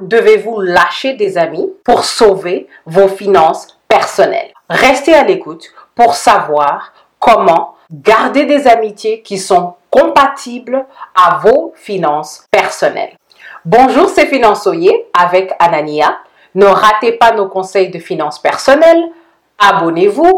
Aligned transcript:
Devez-vous 0.00 0.60
lâcher 0.60 1.14
des 1.14 1.38
amis 1.38 1.72
pour 1.84 2.04
sauver 2.04 2.68
vos 2.84 3.08
finances 3.08 3.78
personnelles? 3.88 4.52
Restez 4.68 5.14
à 5.14 5.24
l'écoute 5.24 5.72
pour 5.94 6.14
savoir 6.14 6.92
comment 7.18 7.76
garder 7.90 8.44
des 8.44 8.66
amitiés 8.66 9.22
qui 9.22 9.38
sont 9.38 9.74
compatibles 9.90 10.84
à 11.14 11.38
vos 11.38 11.72
finances 11.76 12.44
personnelles. 12.50 13.16
Bonjour, 13.64 14.08
c'est 14.08 14.26
Finançoyer 14.26 15.06
avec 15.18 15.52
Anania. 15.58 16.18
Ne 16.54 16.66
ratez 16.66 17.12
pas 17.12 17.32
nos 17.32 17.48
conseils 17.48 17.90
de 17.90 17.98
finances 17.98 18.38
personnelles. 18.38 19.10
Abonnez-vous 19.58 20.32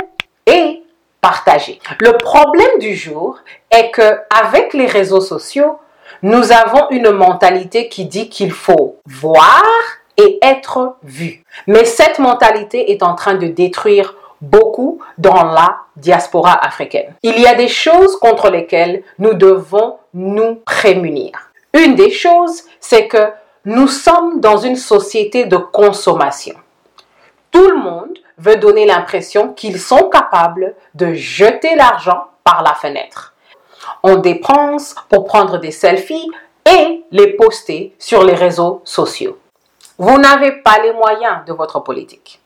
et 0.46 0.82
partagez. 1.20 1.80
Le 2.00 2.16
problème 2.16 2.78
du 2.78 2.94
jour 2.94 3.38
est 3.70 3.90
que 3.90 4.20
avec 4.30 4.72
les 4.72 4.86
réseaux 4.86 5.20
sociaux, 5.20 5.78
nous 6.22 6.52
avons 6.52 6.88
une 6.90 7.10
mentalité 7.10 7.88
qui 7.88 8.04
dit 8.06 8.28
qu'il 8.28 8.52
faut 8.52 8.96
voir 9.06 9.62
et 10.16 10.38
être 10.42 10.96
vu. 11.02 11.44
Mais 11.66 11.84
cette 11.84 12.18
mentalité 12.18 12.90
est 12.90 13.02
en 13.02 13.14
train 13.14 13.34
de 13.34 13.46
détruire 13.46 14.14
beaucoup 14.40 15.00
dans 15.16 15.44
la 15.44 15.78
diaspora 15.96 16.52
africaine. 16.64 17.14
Il 17.22 17.40
y 17.40 17.46
a 17.46 17.54
des 17.54 17.68
choses 17.68 18.16
contre 18.18 18.50
lesquelles 18.50 19.02
nous 19.18 19.34
devons 19.34 19.96
nous 20.14 20.56
prémunir. 20.66 21.50
Une 21.74 21.94
des 21.94 22.10
choses, 22.10 22.62
c'est 22.80 23.08
que 23.08 23.30
nous 23.64 23.88
sommes 23.88 24.40
dans 24.40 24.56
une 24.56 24.76
société 24.76 25.44
de 25.44 25.56
consommation. 25.56 26.54
Tout 27.50 27.68
le 27.68 27.76
monde 27.76 28.18
veut 28.38 28.56
donner 28.56 28.86
l'impression 28.86 29.52
qu'ils 29.52 29.80
sont 29.80 30.08
capables 30.08 30.74
de 30.94 31.12
jeter 31.14 31.74
l'argent 31.74 32.24
par 32.44 32.62
la 32.62 32.74
fenêtre. 32.74 33.34
On 34.02 34.16
dépense 34.16 34.94
pour 35.08 35.24
prendre 35.24 35.58
des 35.58 35.70
selfies 35.70 36.30
et 36.66 37.04
les 37.10 37.32
poster 37.34 37.94
sur 37.98 38.24
les 38.24 38.34
réseaux 38.34 38.82
sociaux. 38.84 39.38
Vous 39.98 40.18
n'avez 40.18 40.52
pas 40.62 40.78
les 40.82 40.92
moyens 40.92 41.44
de 41.46 41.52
votre 41.52 41.80
politique. 41.80 42.40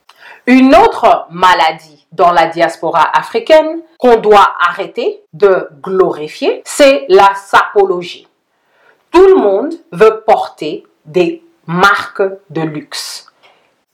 Une 0.47 0.75
autre 0.75 1.27
maladie 1.31 2.07
dans 2.11 2.33
la 2.33 2.47
diaspora 2.47 3.17
africaine 3.17 3.83
qu'on 3.99 4.17
doit 4.17 4.55
arrêter 4.69 5.23
de 5.33 5.69
glorifier, 5.83 6.63
c'est 6.65 7.07
la 7.09 7.33
sapologie. 7.35 8.27
Tout 9.13 9.27
le 9.27 9.37
monde 9.37 9.75
veut 9.93 10.23
porter 10.27 10.85
des 11.05 11.45
marques 11.67 12.23
de 12.51 12.63
luxe, 12.63 13.31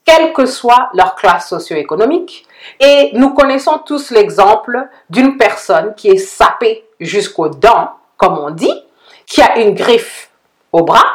quelle 0.05 0.33
que 0.33 0.45
soit 0.45 0.89
leur 0.93 1.15
classe 1.15 1.49
socio-économique. 1.49 2.47
Et 2.79 3.11
nous 3.13 3.33
connaissons 3.33 3.79
tous 3.85 4.11
l'exemple 4.11 4.87
d'une 5.09 5.37
personne 5.37 5.93
qui 5.95 6.09
est 6.09 6.17
sapée 6.17 6.85
jusqu'aux 6.99 7.49
dents, 7.49 7.91
comme 8.17 8.37
on 8.37 8.51
dit, 8.51 8.83
qui 9.25 9.41
a 9.41 9.59
une 9.59 9.73
griffe 9.73 10.29
au 10.71 10.83
bras, 10.83 11.05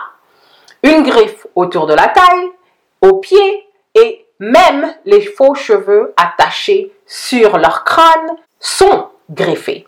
une 0.82 1.02
griffe 1.02 1.46
autour 1.54 1.86
de 1.86 1.94
la 1.94 2.08
taille, 2.08 2.50
aux 3.00 3.18
pieds 3.18 3.66
et 3.94 4.26
même 4.38 4.94
les 5.04 5.22
faux 5.22 5.54
cheveux 5.54 6.12
attachés 6.16 6.92
sur 7.06 7.58
leur 7.58 7.84
crâne 7.84 8.36
sont 8.58 9.08
griffés. 9.30 9.86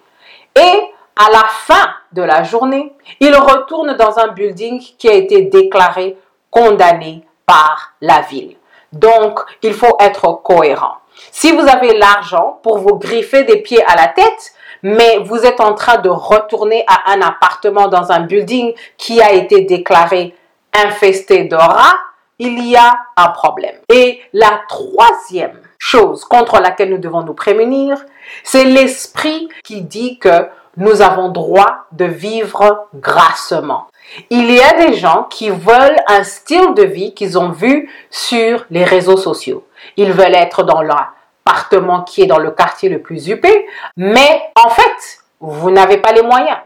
Et 0.55 0.93
à 1.17 1.31
la 1.31 1.45
fin 1.49 1.95
de 2.13 2.23
la 2.23 2.43
journée, 2.43 2.93
ils 3.21 3.35
retournent 3.35 3.97
dans 3.97 4.19
un 4.19 4.29
building 4.29 4.81
qui 4.99 5.09
a 5.09 5.15
été 5.15 5.43
déclaré 5.43 6.17
condamné 6.51 7.25
par 7.47 7.95
la 8.01 8.21
ville. 8.21 8.57
Donc, 8.93 9.41
il 9.63 9.75
faut 9.75 9.97
être 10.01 10.41
cohérent. 10.43 10.97
Si 11.31 11.53
vous 11.53 11.67
avez 11.67 11.97
l'argent 11.97 12.61
pour 12.63 12.79
vous 12.79 12.97
griffer 12.97 13.45
des 13.45 13.59
pieds 13.59 13.85
à 13.85 13.97
la 13.97 14.09
tête, 14.09 14.53
mais 14.83 15.19
vous 15.19 15.45
êtes 15.45 15.61
en 15.61 15.75
train 15.75 15.99
de 15.99 16.09
retourner 16.09 16.85
à 16.87 17.13
un 17.13 17.21
appartement 17.21 17.89
dans 17.89 18.13
un 18.13 18.21
building 18.21 18.75
qui 18.97 19.21
a 19.21 19.33
été 19.33 19.63
déclaré 19.63 20.35
infesté 20.73 21.45
de 21.45 21.57
rats, 21.57 21.95
il 22.39 22.63
y 22.69 22.77
a 22.77 22.95
un 23.17 23.29
problème. 23.29 23.77
Et 23.89 24.21
la 24.33 24.61
troisième 24.69 25.61
chose 25.79 26.25
contre 26.25 26.61
laquelle 26.61 26.91
nous 26.91 26.99
devons 26.99 27.23
nous 27.23 27.35
prémunir, 27.35 27.97
c'est 28.45 28.65
l'esprit 28.65 29.49
qui 29.65 29.83
dit 29.83 30.19
que 30.19 30.49
nous 30.77 31.03
avons 31.03 31.29
droit 31.29 31.87
de 31.93 32.05
vivre 32.05 32.89
grassement. 32.95 33.87
Il 34.31 34.51
y 34.51 34.61
a 34.61 34.87
des 34.87 34.95
gens 34.95 35.25
qui 35.25 35.51
veulent 35.51 35.97
un 36.07 36.23
style 36.23 36.75
de 36.75 36.85
vie 36.85 37.15
qu'ils 37.15 37.39
ont 37.39 37.51
vu 37.51 37.91
sur 38.11 38.65
les 38.71 38.85
réseaux 38.85 39.17
sociaux. 39.17 39.67
Ils 39.97 40.13
veulent 40.13 40.35
être 40.35 40.63
dans 40.63 40.83
l'appartement 40.83 42.03
qui 42.03 42.23
est 42.23 42.27
dans 42.27 42.39
le 42.39 42.51
quartier 42.51 42.89
le 42.89 43.01
plus 43.01 43.29
huppé, 43.29 43.67
mais 43.97 44.43
en 44.65 44.69
fait, 44.71 45.21
vous 45.41 45.71
n'avez 45.71 45.99
pas 45.99 46.13
les 46.13 46.23
moyens. 46.23 46.57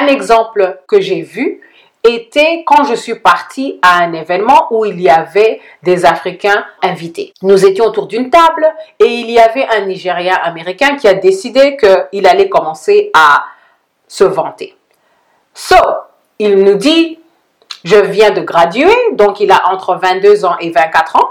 Un 0.00 0.06
exemple 0.06 0.80
que 0.88 1.00
j'ai 1.00 1.22
vu 1.22 1.60
était 2.08 2.62
quand 2.66 2.84
je 2.84 2.94
suis 2.94 3.16
partie 3.16 3.78
à 3.82 3.98
un 3.98 4.12
événement 4.12 4.68
où 4.70 4.84
il 4.84 5.00
y 5.00 5.08
avait 5.08 5.60
des 5.82 6.04
Africains 6.04 6.64
invités. 6.82 7.32
Nous 7.42 7.66
étions 7.66 7.86
autour 7.86 8.06
d'une 8.06 8.30
table 8.30 8.66
et 9.00 9.06
il 9.06 9.30
y 9.30 9.38
avait 9.38 9.66
un 9.66 9.86
Nigérien 9.86 10.36
américain 10.42 10.96
qui 10.96 11.08
a 11.08 11.14
décidé 11.14 11.76
qu'il 11.76 12.26
allait 12.26 12.48
commencer 12.48 13.10
à 13.12 13.44
se 14.08 14.24
vanter. 14.24 14.76
So, 15.54 15.76
il 16.38 16.56
nous 16.64 16.74
dit, 16.74 17.18
je 17.84 17.96
viens 17.96 18.30
de 18.30 18.40
graduer, 18.40 18.94
donc 19.12 19.40
il 19.40 19.50
a 19.50 19.68
entre 19.72 19.96
22 19.96 20.44
ans 20.44 20.56
et 20.60 20.70
24 20.70 21.16
ans, 21.16 21.30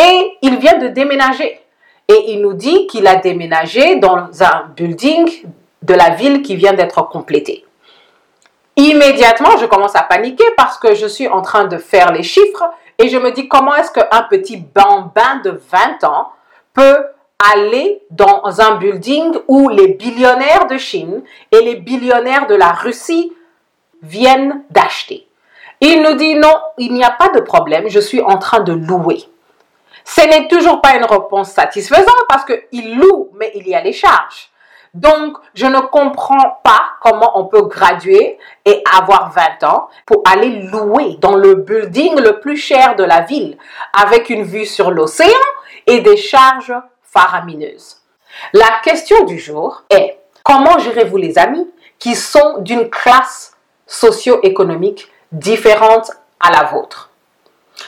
et 0.00 0.38
il 0.42 0.58
vient 0.58 0.78
de 0.78 0.88
déménager. 0.88 1.60
Et 2.08 2.32
il 2.32 2.42
nous 2.42 2.54
dit 2.54 2.86
qu'il 2.86 3.06
a 3.06 3.16
déménagé 3.16 3.96
dans 3.96 4.28
un 4.42 4.64
building 4.76 5.46
de 5.82 5.94
la 5.94 6.10
ville 6.10 6.42
qui 6.42 6.56
vient 6.56 6.72
d'être 6.72 7.08
complété. 7.08 7.64
Immédiatement, 8.76 9.56
je 9.58 9.66
commence 9.66 9.94
à 9.96 10.02
paniquer 10.02 10.44
parce 10.56 10.78
que 10.78 10.94
je 10.94 11.06
suis 11.06 11.28
en 11.28 11.42
train 11.42 11.64
de 11.64 11.78
faire 11.78 12.12
les 12.12 12.22
chiffres 12.22 12.64
et 12.98 13.08
je 13.08 13.18
me 13.18 13.30
dis 13.30 13.48
comment 13.48 13.74
est-ce 13.74 13.90
qu'un 13.90 14.22
petit 14.30 14.56
bambin 14.56 15.40
de 15.44 15.60
20 15.70 16.04
ans 16.04 16.32
peut 16.72 17.04
aller 17.54 18.02
dans 18.10 18.60
un 18.60 18.76
building 18.76 19.34
où 19.48 19.68
les 19.68 19.88
billionnaires 19.88 20.66
de 20.66 20.78
Chine 20.78 21.22
et 21.50 21.60
les 21.60 21.76
billionnaires 21.76 22.46
de 22.46 22.54
la 22.54 22.72
Russie 22.72 23.32
viennent 24.02 24.64
d'acheter. 24.70 25.26
Il 25.80 26.02
nous 26.02 26.14
dit 26.14 26.34
non, 26.34 26.54
il 26.78 26.92
n'y 26.92 27.04
a 27.04 27.10
pas 27.10 27.28
de 27.30 27.40
problème, 27.40 27.88
je 27.88 28.00
suis 28.00 28.20
en 28.20 28.38
train 28.38 28.60
de 28.60 28.72
louer. 28.72 29.24
Ce 30.04 30.20
n'est 30.20 30.48
toujours 30.48 30.80
pas 30.80 30.96
une 30.96 31.04
réponse 31.04 31.50
satisfaisante 31.50 32.24
parce 32.28 32.44
qu'il 32.44 32.96
loue, 32.96 33.30
mais 33.34 33.52
il 33.54 33.68
y 33.68 33.74
a 33.74 33.80
les 33.80 33.92
charges. 33.92 34.50
Donc, 34.94 35.38
je 35.54 35.64
ne 35.64 35.80
comprends 35.80 36.60
pas 36.62 36.82
comment 37.00 37.38
on 37.38 37.46
peut 37.46 37.62
graduer 37.62 38.38
et 38.66 38.84
avoir 38.96 39.32
20 39.32 39.66
ans 39.66 39.88
pour 40.04 40.22
aller 40.30 40.64
louer 40.70 41.16
dans 41.18 41.34
le 41.34 41.54
building 41.54 42.20
le 42.20 42.40
plus 42.40 42.58
cher 42.58 42.94
de 42.96 43.04
la 43.04 43.22
ville 43.22 43.56
avec 43.98 44.28
une 44.28 44.42
vue 44.42 44.66
sur 44.66 44.90
l'océan 44.90 45.30
et 45.86 46.00
des 46.00 46.18
charges 46.18 46.74
faramineuses. 47.12 47.98
La 48.52 48.80
question 48.82 49.24
du 49.24 49.38
jour 49.38 49.82
est 49.90 50.18
comment 50.42 50.78
gérez-vous 50.78 51.16
les 51.16 51.38
amis 51.38 51.70
qui 51.98 52.14
sont 52.14 52.58
d'une 52.58 52.88
classe 52.90 53.56
socio-économique 53.86 55.10
différente 55.30 56.10
à 56.40 56.50
la 56.50 56.64
vôtre? 56.64 57.10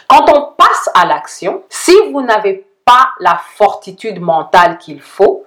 Quand 0.09 0.27
on 0.35 0.53
passe 0.57 0.91
à 0.95 1.07
l'action, 1.07 1.63
si 1.69 1.93
vous 2.11 2.23
n'avez 2.23 2.67
pas 2.85 3.11
la 3.21 3.41
fortitude 3.57 4.21
mentale 4.21 4.79
qu'il 4.79 5.01
faut, 5.01 5.45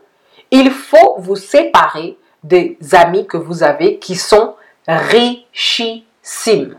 il 0.52 0.72
faut 0.72 1.16
vous 1.20 1.36
séparer 1.36 2.18
des 2.44 2.78
amis 2.94 3.28
que 3.28 3.38
vous 3.38 3.64
avez 3.64 4.00
qui 4.00 4.16
sont 4.16 4.56
richissimes. 4.88 6.78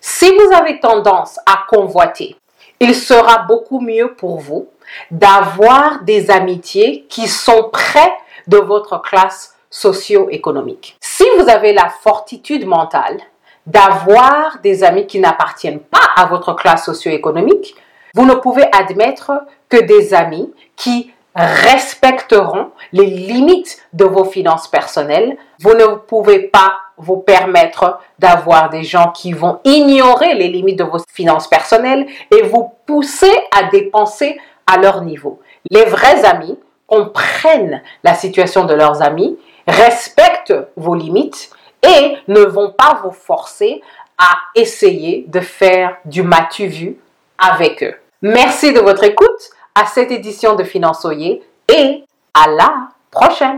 Si 0.00 0.30
vous 0.30 0.54
avez 0.54 0.80
tendance 0.80 1.38
à 1.44 1.64
convoiter, 1.68 2.36
il 2.80 2.94
sera 2.94 3.38
beaucoup 3.38 3.80
mieux 3.80 4.14
pour 4.14 4.38
vous 4.38 4.68
d'avoir 5.10 6.02
des 6.02 6.30
amitiés 6.30 7.06
qui 7.08 7.28
sont 7.28 7.70
près 7.72 8.12
de 8.46 8.58
votre 8.58 9.00
classe 9.02 9.54
socio-économique. 9.70 10.96
Si 11.00 11.24
vous 11.38 11.48
avez 11.48 11.72
la 11.72 11.88
fortitude 11.88 12.66
mentale 12.66 13.18
d'avoir 13.66 14.58
des 14.62 14.82
amis 14.82 15.06
qui 15.06 15.20
n'appartiennent 15.20 15.80
pas 15.80 16.08
à 16.16 16.24
votre 16.24 16.54
classe 16.54 16.86
socio-économique, 16.86 17.74
vous 18.14 18.24
ne 18.24 18.34
pouvez 18.34 18.64
admettre 18.72 19.32
que 19.68 19.76
des 19.76 20.14
amis 20.14 20.52
qui 20.74 21.12
respecteront 21.34 22.70
les 22.92 23.06
limites 23.06 23.78
de 23.92 24.04
vos 24.04 24.24
finances 24.24 24.68
personnelles. 24.68 25.36
Vous 25.60 25.74
ne 25.74 25.96
pouvez 25.96 26.40
pas 26.40 26.78
vous 26.96 27.18
permettre 27.18 28.00
d'avoir 28.18 28.70
des 28.70 28.82
gens 28.82 29.12
qui 29.12 29.32
vont 29.32 29.60
ignorer 29.64 30.34
les 30.34 30.48
limites 30.48 30.78
de 30.78 30.84
vos 30.84 30.98
finances 31.12 31.46
personnelles 31.46 32.06
et 32.32 32.42
vous 32.42 32.72
pousser 32.86 33.32
à 33.56 33.64
dépenser 33.64 34.40
à 34.68 34.76
leur 34.76 35.02
niveau. 35.02 35.40
Les 35.70 35.84
vrais 35.84 36.24
amis 36.24 36.58
comprennent 36.86 37.82
la 38.04 38.14
situation 38.14 38.64
de 38.64 38.74
leurs 38.74 39.02
amis, 39.02 39.36
respectent 39.66 40.54
vos 40.76 40.94
limites 40.94 41.50
et 41.82 42.16
ne 42.28 42.40
vont 42.40 42.70
pas 42.70 43.00
vous 43.02 43.10
forcer 43.10 43.82
à 44.18 44.36
essayer 44.54 45.24
de 45.28 45.40
faire 45.40 45.96
du 46.04 46.22
matu 46.22 46.66
vu 46.66 46.96
avec 47.38 47.82
eux. 47.82 47.94
Merci 48.22 48.72
de 48.72 48.80
votre 48.80 49.04
écoute 49.04 49.50
à 49.74 49.86
cette 49.86 50.10
édition 50.10 50.54
de 50.54 50.64
Finançoyer 50.64 51.42
et 51.68 52.04
à 52.34 52.48
la 52.48 52.88
prochaine. 53.10 53.56